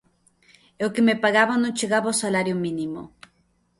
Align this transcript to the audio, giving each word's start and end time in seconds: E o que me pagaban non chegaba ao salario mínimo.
E 0.81 0.81
o 0.87 0.93
que 0.93 1.05
me 1.07 1.19
pagaban 1.23 1.59
non 1.61 1.77
chegaba 1.79 2.07
ao 2.09 2.19
salario 2.23 2.55
mínimo. 2.65 3.01